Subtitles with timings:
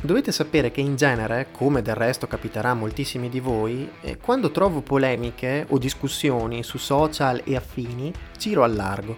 [0.00, 4.52] Dovete sapere che in genere, come del resto capiterà a moltissimi di voi, eh, quando
[4.52, 9.16] trovo polemiche o discussioni su social e affini, giro al largo.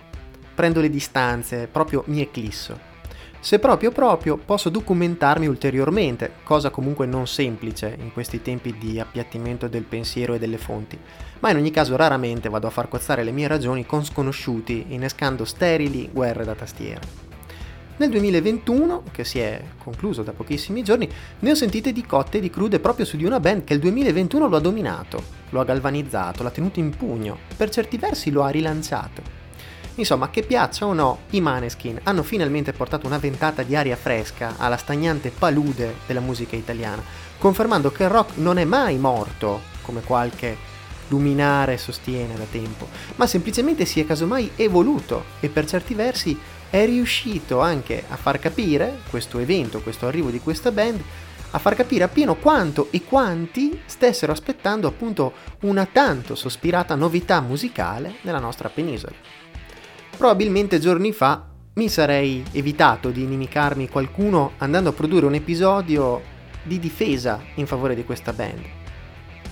[0.55, 2.89] Prendo le distanze, proprio mi eclisso.
[3.41, 9.69] Se proprio proprio posso documentarmi ulteriormente, cosa comunque non semplice in questi tempi di appiattimento
[9.69, 10.99] del pensiero e delle fonti,
[11.41, 15.45] ma in ogni caso raramente vado a far cozzare le mie ragioni con sconosciuti, innescando
[15.45, 17.30] sterili guerre da tastiera.
[18.01, 21.07] Nel 2021, che si è concluso da pochissimi giorni,
[21.41, 23.79] ne ho sentite di cotte e di crude proprio su di una band che il
[23.81, 28.43] 2021 lo ha dominato, lo ha galvanizzato, l'ha tenuto in pugno, per certi versi lo
[28.43, 29.21] ha rilanciato.
[29.97, 34.55] Insomma, che piaccia o no, i Maneskin hanno finalmente portato una ventata di aria fresca
[34.57, 37.03] alla stagnante palude della musica italiana,
[37.37, 40.57] confermando che il rock non è mai morto, come qualche
[41.09, 46.39] luminare sostiene da tempo, ma semplicemente si è casomai evoluto e per certi versi
[46.71, 51.03] è riuscito anche a far capire questo evento, questo arrivo di questa band,
[51.51, 58.15] a far capire appieno quanto e quanti stessero aspettando appunto una tanto sospirata novità musicale
[58.23, 59.17] nella nostra penisola.
[60.17, 61.45] Probabilmente giorni fa
[61.75, 66.23] mi sarei evitato di inimicarmi qualcuno andando a produrre un episodio
[66.63, 68.63] di difesa in favore di questa band.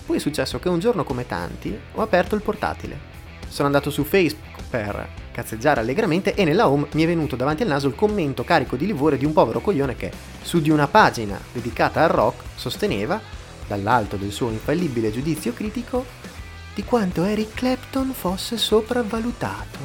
[0.07, 3.08] Poi è successo che un giorno come tanti ho aperto il portatile.
[3.49, 7.69] Sono andato su Facebook per cazzeggiare allegramente e nella home mi è venuto davanti al
[7.69, 10.11] naso il commento carico di livore di un povero coglione che,
[10.43, 13.21] su di una pagina dedicata al rock, sosteneva,
[13.67, 16.05] dall'alto del suo infallibile giudizio critico,
[16.75, 19.79] di quanto Eric Clapton fosse sopravvalutato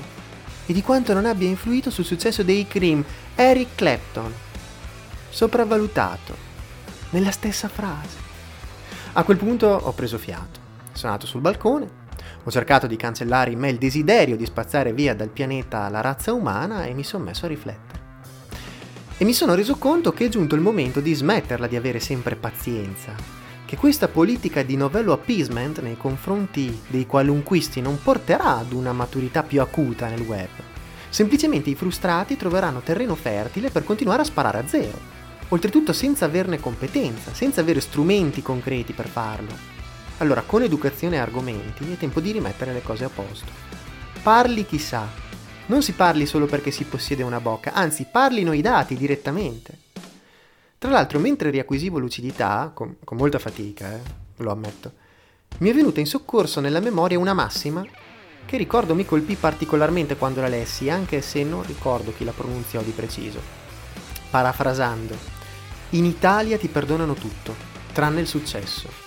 [0.65, 3.03] e di quanto non abbia influito sul successo dei Cream.
[3.35, 4.33] Eric Clapton,
[5.29, 6.35] sopravvalutato,
[7.11, 8.17] nella stessa frase.
[9.13, 10.59] A quel punto ho preso fiato,
[10.93, 12.01] sono andato sul balcone,
[12.45, 16.33] ho cercato di cancellare in me il desiderio di spazzare via dal pianeta la razza
[16.33, 18.01] umana e mi sono messo a riflettere.
[19.17, 22.35] E mi sono reso conto che è giunto il momento di smetterla di avere sempre
[22.35, 23.15] pazienza,
[23.65, 29.43] che questa politica di novello appeasement nei confronti dei qualunquisti non porterà ad una maturità
[29.43, 30.49] più acuta nel web.
[31.07, 34.99] Semplicemente i frustrati troveranno terreno fertile per continuare a sparare a zero,
[35.49, 39.72] oltretutto senza averne competenza, senza avere strumenti concreti per farlo.
[40.19, 43.51] Allora, con educazione e argomenti è tempo di rimettere le cose a posto.
[44.21, 45.07] Parli chi sa.
[45.65, 49.79] Non si parli solo perché si possiede una bocca, anzi parlino i dati direttamente.
[50.77, 54.01] Tra l'altro, mentre riacquisivo lucidità, con, con molta fatica, eh,
[54.37, 54.91] lo ammetto,
[55.59, 57.85] mi è venuta in soccorso nella memoria una massima
[58.45, 62.81] che ricordo mi colpì particolarmente quando la lessi, anche se non ricordo chi la pronunziò
[62.81, 63.39] di preciso.
[64.29, 65.15] Parafrasando,
[65.91, 67.55] in Italia ti perdonano tutto,
[67.93, 69.02] tranne il successo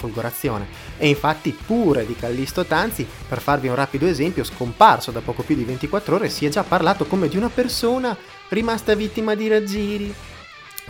[0.00, 0.66] folgorazione.
[0.96, 5.54] E infatti pure di Callisto Tanzi, per farvi un rapido esempio, scomparso da poco più
[5.54, 8.16] di 24 ore, si è già parlato come di una persona
[8.48, 10.14] rimasta vittima di raggiri,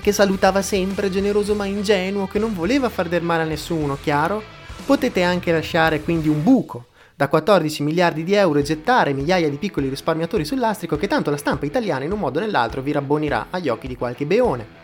[0.01, 4.43] che salutava sempre, generoso ma ingenuo, che non voleva far del male a nessuno, chiaro?
[4.87, 9.59] Potete anche lasciare quindi un buco da 14 miliardi di euro e gettare migliaia di
[9.59, 12.93] piccoli risparmiatori sul lastrico che tanto la stampa italiana in un modo o nell'altro vi
[12.93, 14.80] rabbonirà agli occhi di qualche beone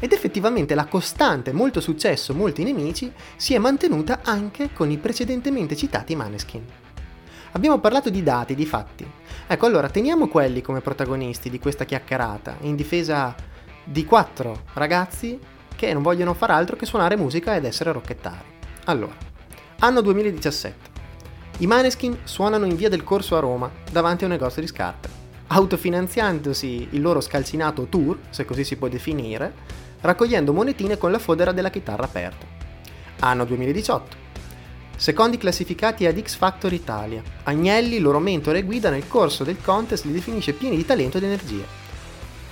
[0.00, 5.76] ed effettivamente la costante molto successo, molti nemici si è mantenuta anche con i precedentemente
[5.76, 6.64] citati Maneskin.
[7.52, 9.10] Abbiamo parlato di dati, di fatti.
[9.46, 13.34] Ecco, allora teniamo quelli come protagonisti di questa chiacchierata in difesa
[13.82, 15.38] di quattro ragazzi
[15.74, 18.56] che non vogliono far altro che suonare musica ed essere rocchettari.
[18.84, 19.14] Allora,
[19.78, 20.96] anno 2017.
[21.58, 25.08] I Maneskin suonano in via del Corso a Roma, davanti a un negozio di scarpe.
[25.48, 29.52] Autofinanziandosi il loro scalcinato tour, se così si può definire,
[30.00, 32.46] raccogliendo monetine con la fodera della chitarra aperta.
[33.20, 34.26] Anno 2018.
[34.96, 37.22] Secondi classificati ad X Factor Italia.
[37.44, 41.24] Agnelli, loro mentore e guida nel corso del contest li definisce pieni di talento ed
[41.24, 41.64] energia.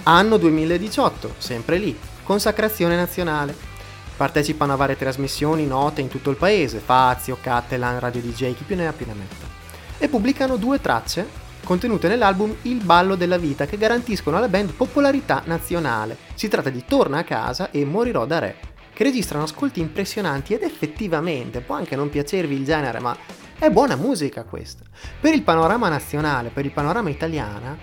[0.05, 3.55] Anno 2018, sempre lì, consacrazione nazionale.
[4.17, 8.77] Partecipano a varie trasmissioni note in tutto il paese, Fazio, Catalan, Radio DJ, chi più
[8.77, 9.47] ne ha più ne metta.
[9.99, 15.43] E pubblicano due tracce contenute nell'album Il ballo della vita che garantiscono alla band popolarità
[15.47, 16.17] nazionale.
[16.35, 18.57] Si tratta di Torna a casa e Morirò da re,
[18.95, 23.17] che registrano ascolti impressionanti ed effettivamente può anche non piacervi il genere, ma
[23.59, 24.85] è buona musica questa.
[25.21, 27.77] Per il panorama nazionale, per il panorama italiana,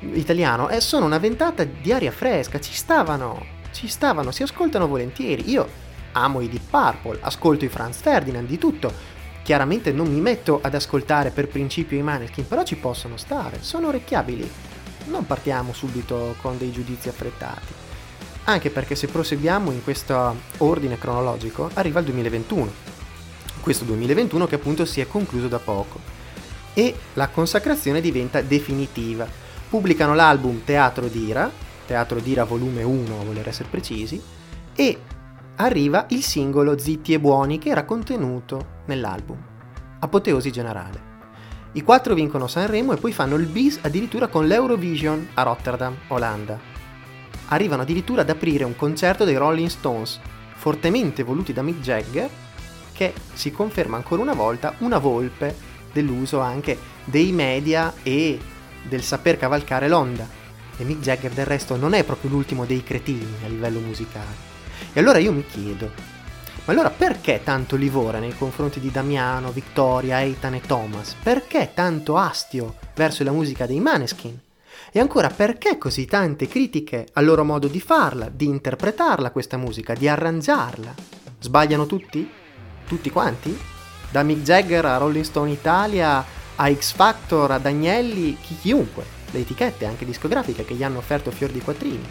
[0.00, 5.50] italiano, eh, sono una ventata di aria fresca, ci stavano, ci stavano, si ascoltano volentieri.
[5.50, 5.68] Io
[6.12, 9.16] amo i Deep Purple, ascolto i Franz Ferdinand, di tutto,
[9.48, 13.88] Chiaramente non mi metto ad ascoltare per principio i Maneskin, però ci possono stare, sono
[13.88, 14.46] orecchiabili.
[15.06, 17.72] Non partiamo subito con dei giudizi affrettati.
[18.44, 22.70] Anche perché se proseguiamo in questo ordine cronologico, arriva il 2021.
[23.60, 25.98] Questo 2021 che appunto si è concluso da poco.
[26.74, 29.26] E la consacrazione diventa definitiva.
[29.70, 31.50] Pubblicano l'album Teatro d'Ira,
[31.86, 34.20] Teatro d'Ira volume 1 a voler essere precisi,
[34.74, 34.98] e
[35.60, 39.36] arriva il singolo Zitti e Buoni che era contenuto nell'album.
[39.98, 41.16] Apoteosi generale.
[41.72, 46.58] I quattro vincono Sanremo e poi fanno il bis addirittura con l'Eurovision a Rotterdam, Olanda.
[47.48, 50.20] Arrivano addirittura ad aprire un concerto dei Rolling Stones,
[50.54, 52.30] fortemente voluti da Mick Jagger,
[52.92, 55.56] che si conferma ancora una volta una volpe
[55.92, 58.38] dell'uso anche dei media e
[58.88, 60.26] del saper cavalcare l'onda.
[60.76, 64.57] E Mick Jagger del resto non è proprio l'ultimo dei cretini a livello musicale.
[64.92, 65.90] E allora io mi chiedo,
[66.64, 71.14] ma allora perché tanto livore nei confronti di Damiano, Vittoria, Eitan e Thomas?
[71.22, 74.38] Perché tanto astio verso la musica dei Maneskin?
[74.92, 79.94] E ancora perché così tante critiche al loro modo di farla, di interpretarla questa musica,
[79.94, 80.94] di arrangiarla?
[81.40, 82.30] Sbagliano tutti?
[82.86, 83.58] Tutti quanti?
[84.10, 86.24] Da Mick Jagger a Rolling Stone Italia
[86.60, 91.30] a X Factor, a Dagnelli, chi chiunque, le etichette anche discografiche che gli hanno offerto
[91.30, 92.06] fior di quattrini.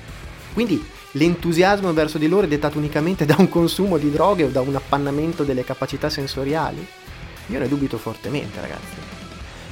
[0.54, 0.84] Quindi
[1.18, 4.76] l'entusiasmo verso di loro è dettato unicamente da un consumo di droghe o da un
[4.76, 6.86] appannamento delle capacità sensoriali?
[7.48, 8.96] Io ne dubito fortemente, ragazzi.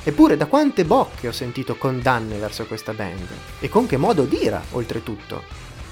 [0.03, 3.27] Eppure da quante bocche ho sentito condanne verso questa band?
[3.59, 5.44] E con che modo d'ira, oltretutto?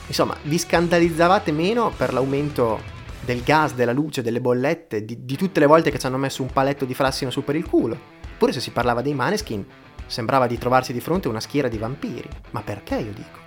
[0.07, 2.81] Insomma, vi scandalizzavate meno per l'aumento
[3.21, 6.41] del gas, della luce, delle bollette, di, di tutte le volte che ci hanno messo
[6.41, 7.97] un paletto di frassino su per il culo.
[8.33, 9.65] Eppure se si parlava dei maneskin,
[10.05, 12.29] sembrava di trovarsi di fronte a una schiera di vampiri.
[12.51, 13.39] Ma perché io dico?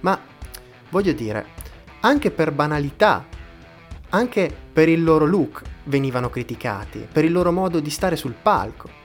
[0.00, 0.18] Ma
[0.90, 1.46] voglio dire,
[2.00, 3.26] anche per banalità,
[4.10, 8.98] anche per il loro look venivano criticati, per il loro modo di stare sul palco.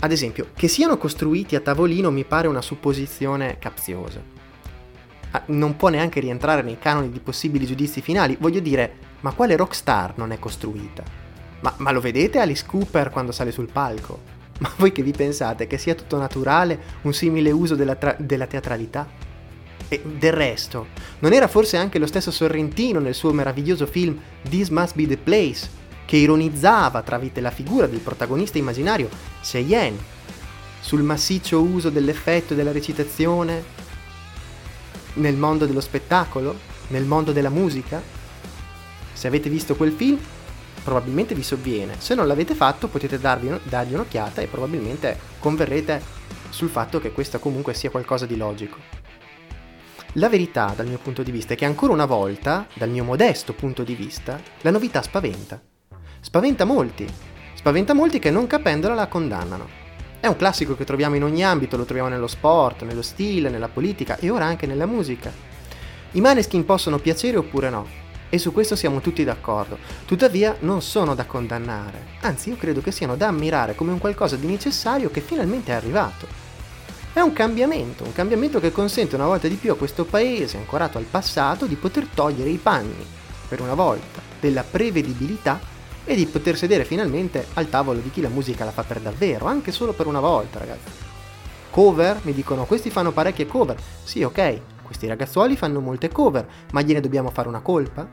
[0.00, 4.20] Ad esempio, che siano costruiti a tavolino mi pare una supposizione capziosa.
[5.30, 8.36] Ah, non può neanche rientrare nei canoni di possibili giudizi finali.
[8.38, 11.02] Voglio dire, ma quale rockstar non è costruita?
[11.60, 14.34] Ma, ma lo vedete Alice Cooper quando sale sul palco?
[14.58, 18.46] Ma voi che vi pensate che sia tutto naturale un simile uso della, tra- della
[18.46, 19.06] teatralità?
[19.88, 20.88] E del resto,
[21.20, 25.16] non era forse anche lo stesso Sorrentino nel suo meraviglioso film This Must Be the
[25.16, 29.08] Place che ironizzava tramite la figura del protagonista immaginario,
[29.42, 30.14] Cheyenne,
[30.80, 33.62] sul massiccio uso dell'effetto e della recitazione
[35.14, 36.56] nel mondo dello spettacolo,
[36.88, 38.00] nel mondo della musica?
[39.12, 40.18] Se avete visto quel film,
[40.84, 41.96] probabilmente vi sovviene.
[41.98, 46.00] Se non l'avete fatto, potete darvi, dargli un'occhiata e probabilmente converrete
[46.50, 49.05] sul fatto che questo comunque sia qualcosa di logico.
[50.18, 53.52] La verità, dal mio punto di vista, è che ancora una volta, dal mio modesto
[53.52, 55.60] punto di vista, la novità spaventa.
[56.20, 57.06] Spaventa molti.
[57.52, 59.68] Spaventa molti che non capendola la condannano.
[60.18, 63.68] È un classico che troviamo in ogni ambito, lo troviamo nello sport, nello stile, nella
[63.68, 65.30] politica e ora anche nella musica.
[66.12, 67.86] I maneskin possono piacere oppure no,
[68.30, 69.76] e su questo siamo tutti d'accordo.
[70.06, 74.36] Tuttavia non sono da condannare, anzi io credo che siano da ammirare come un qualcosa
[74.36, 76.45] di necessario che finalmente è arrivato.
[77.16, 80.98] È un cambiamento, un cambiamento che consente una volta di più a questo paese, ancorato
[80.98, 83.06] al passato, di poter togliere i panni,
[83.48, 85.58] per una volta, della prevedibilità
[86.04, 89.46] e di poter sedere finalmente al tavolo di chi la musica la fa per davvero,
[89.46, 90.90] anche solo per una volta, ragazzi.
[91.70, 92.20] Cover?
[92.24, 93.80] Mi dicono, questi fanno parecchie cover.
[94.04, 98.06] Sì, ok, questi ragazzuoli fanno molte cover, ma gliene dobbiamo fare una colpa?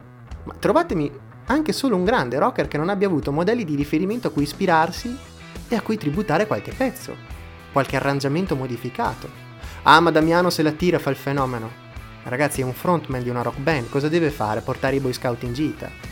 [0.45, 1.11] Ma trovatemi
[1.47, 5.13] anche solo un grande rocker che non abbia avuto modelli di riferimento a cui ispirarsi
[5.67, 7.32] e a cui tributare qualche pezzo,
[7.73, 9.29] qualche arrangiamento modificato.
[9.83, 11.81] Ah, ma Damiano se la tira fa il fenomeno.
[12.24, 14.62] Ragazzi, è un frontman di una rock band, cosa deve fare?
[14.62, 16.12] Portare i Boy Scout in gita?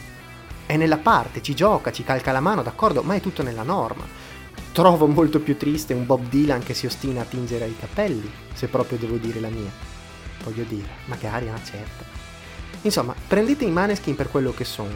[0.72, 4.06] è nella parte, ci gioca, ci calca la mano, d'accordo, ma è tutto nella norma.
[4.72, 8.68] Trovo molto più triste un Bob Dylan che si ostina a tingere i capelli, se
[8.68, 9.70] proprio devo dire la mia.
[10.46, 12.06] Voglio dire, magari una certa.
[12.84, 14.96] Insomma, prendete i Maneskin per quello che sono.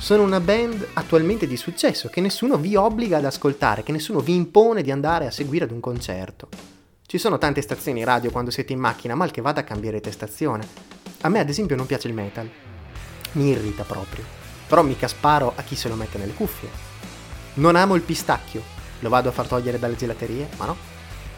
[0.00, 4.34] Sono una band attualmente di successo che nessuno vi obbliga ad ascoltare, che nessuno vi
[4.34, 6.48] impone di andare a seguire ad un concerto.
[7.06, 10.66] Ci sono tante stazioni radio quando siete in macchina, mal che vada cambiare stazione.
[11.20, 12.50] A me ad esempio non piace il metal.
[13.32, 14.24] Mi irrita proprio.
[14.66, 16.70] Però mica sparo a chi se lo mette nelle cuffie.
[17.54, 18.62] Non amo il pistacchio,
[19.00, 20.76] lo vado a far togliere dalle gelaterie, ma no,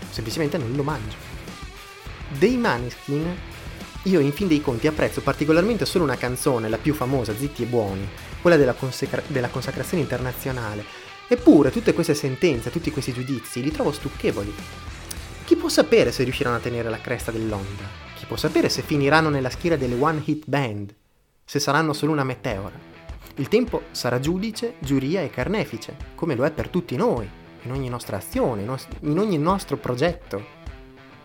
[0.09, 1.17] semplicemente non lo mangio.
[2.39, 3.37] Dei Maneskin,
[4.05, 7.67] io in fin dei conti apprezzo particolarmente solo una canzone, la più famosa, Zitti e
[7.67, 8.09] Buoni,
[8.43, 10.85] quella della, consacra- della consacrazione internazionale.
[11.29, 14.53] Eppure tutte queste sentenze, tutti questi giudizi li trovo stucchevoli.
[15.45, 17.85] Chi può sapere se riusciranno a tenere la cresta dell'onda?
[18.17, 20.95] Chi può sapere se finiranno nella schiera delle One Hit Band?
[21.45, 22.91] Se saranno solo una meteora?
[23.37, 27.29] Il tempo sarà giudice, giuria e carnefice, come lo è per tutti noi,
[27.63, 28.63] in ogni nostra azione,
[29.01, 30.61] in ogni nostro progetto.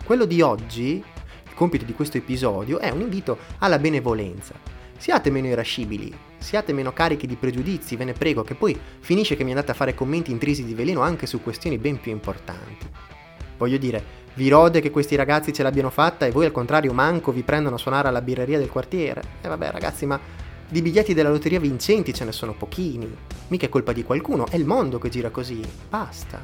[0.04, 1.02] Quello di oggi,
[1.44, 4.54] il compito di questo episodio, è un invito alla benevolenza.
[4.96, 9.44] Siate meno irascibili, siate meno carichi di pregiudizi, ve ne prego, che poi finisce che
[9.44, 12.86] mi andate a fare commenti intrisi di veleno anche su questioni ben più importanti.
[13.56, 17.32] Voglio dire, Vi rode che questi ragazzi ce l'abbiano fatta e voi al contrario manco
[17.32, 19.20] vi prendono a suonare alla birreria del quartiere.
[19.40, 20.20] E vabbè ragazzi, ma
[20.68, 23.12] di biglietti della lotteria vincenti ce ne sono pochini.
[23.48, 25.60] Mica è colpa di qualcuno, è il mondo che gira così.
[25.88, 26.40] Basta.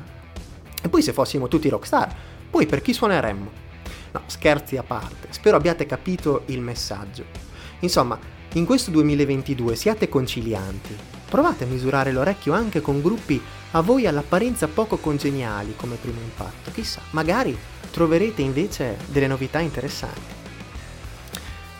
[0.82, 2.12] E poi se fossimo tutti rockstar,
[2.50, 3.50] poi per chi suoneremmo?
[4.10, 7.24] No, scherzi a parte, spero abbiate capito il messaggio.
[7.78, 8.18] Insomma,
[8.56, 10.96] in questo 2022 siate concilianti.
[11.28, 13.42] Provate a misurare l'orecchio anche con gruppi
[13.72, 16.70] a voi all'apparenza poco congeniali come primo impatto.
[16.70, 17.56] Chissà, magari
[17.90, 20.32] troverete invece delle novità interessanti.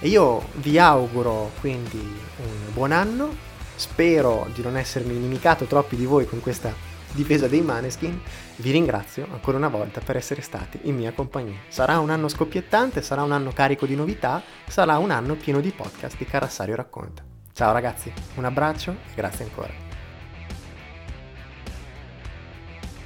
[0.01, 3.35] E io vi auguro quindi un buon anno,
[3.77, 6.75] spero di non essermi inimicato troppi di voi con questa
[7.15, 8.21] difesa dei Maneskin,
[8.57, 11.59] vi ringrazio ancora una volta per essere stati in mia compagnia.
[11.69, 15.71] Sarà un anno scoppiettante, sarà un anno carico di novità, sarà un anno pieno di
[15.71, 17.23] podcast di Carassario Racconta.
[17.53, 19.94] Ciao ragazzi, un abbraccio e grazie ancora.